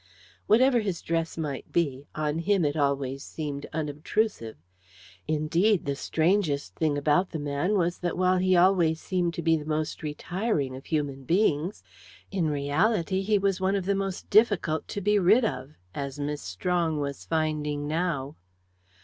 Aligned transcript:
Whatever 0.47 0.79
his 0.79 0.99
dress 1.03 1.37
might 1.37 1.71
be, 1.71 2.07
on 2.15 2.39
him 2.39 2.65
it 2.65 2.75
always 2.75 3.23
seemed 3.23 3.67
unobtrusive; 3.71 4.57
indeed, 5.27 5.85
the 5.85 5.95
strangest 5.95 6.73
thing 6.73 6.97
about 6.97 7.29
the 7.29 7.37
man 7.37 7.77
was 7.77 7.99
that, 7.99 8.17
while 8.17 8.39
he 8.39 8.55
always 8.55 8.99
seemed 8.99 9.35
to 9.35 9.43
be 9.43 9.55
the 9.55 9.63
most 9.63 10.01
retiring 10.01 10.75
of 10.75 10.85
human 10.87 11.23
beings, 11.23 11.83
in 12.31 12.49
reality 12.49 13.21
he 13.21 13.37
was 13.37 13.61
one 13.61 13.75
of 13.75 13.85
the 13.85 13.93
most 13.93 14.27
difficult 14.31 14.87
to 14.87 15.01
be 15.01 15.19
rid 15.19 15.45
of, 15.45 15.75
as 15.93 16.19
Miss 16.19 16.41
Strong 16.41 16.99
was 16.99 17.23
finding 17.23 17.87
now. 17.87 18.35